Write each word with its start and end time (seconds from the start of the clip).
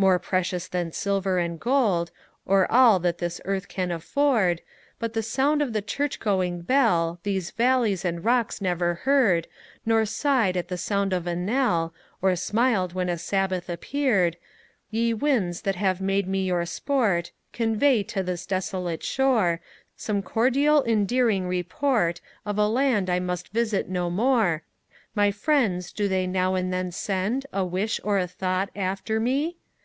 More 0.00 0.20
precious 0.20 0.68
than 0.68 0.92
silver 0.92 1.38
and 1.40 1.58
gold, 1.58 2.12
Or 2.46 2.70
all 2.70 3.00
that 3.00 3.18
this 3.18 3.40
earth 3.44 3.66
can 3.66 3.90
afford 3.90 4.62
But 5.00 5.12
the 5.12 5.24
sound 5.24 5.60
of 5.60 5.72
the 5.72 5.82
church 5.82 6.20
going 6.20 6.60
bell 6.60 7.18
These 7.24 7.50
valleys 7.50 8.04
and 8.04 8.24
rocks 8.24 8.60
never 8.60 8.94
heard, 8.94 9.48
Ne'er 9.84 10.06
sighed 10.06 10.56
at 10.56 10.68
the 10.68 10.78
sound 10.78 11.12
of 11.12 11.26
a 11.26 11.34
knell, 11.34 11.92
Or 12.22 12.36
smiled 12.36 12.92
when 12.92 13.08
a 13.08 13.18
sabbath 13.18 13.68
appeared 13.68 14.36
Ye 14.88 15.14
winds, 15.14 15.62
that 15.62 15.74
have 15.74 16.00
made 16.00 16.28
me 16.28 16.44
your 16.46 16.64
sport 16.64 17.32
Convey 17.52 18.04
to 18.04 18.22
this 18.22 18.46
desolate 18.46 19.02
shore 19.02 19.60
Some 19.96 20.22
cordial 20.22 20.84
endearing 20.84 21.48
report 21.48 22.20
Of 22.46 22.56
a 22.56 22.68
land 22.68 23.10
I 23.10 23.18
must 23.18 23.48
visit 23.48 23.88
no 23.88 24.10
more 24.10 24.62
My 25.16 25.32
friends, 25.32 25.90
do 25.90 26.06
they 26.06 26.28
now 26.28 26.54
and 26.54 26.72
then 26.72 26.92
send 26.92 27.46
A 27.52 27.64
wish 27.64 27.98
or 28.04 28.16
a 28.20 28.28
thought 28.28 28.70
after 28.76 29.18
me? 29.18 29.56